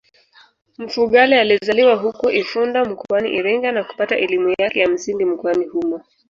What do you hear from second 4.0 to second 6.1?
elimu yake ya msingi mkoani humo